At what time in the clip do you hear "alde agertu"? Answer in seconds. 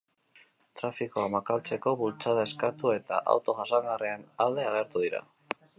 4.49-5.07